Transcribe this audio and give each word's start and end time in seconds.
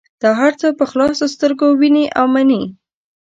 دا 0.21 0.29
هر 0.41 0.53
څه 0.61 0.67
په 0.79 0.85
خلاصو 0.91 1.25
سترګو 1.35 1.67
وینې 1.79 2.05
او 2.19 2.25
مني. 2.33 2.61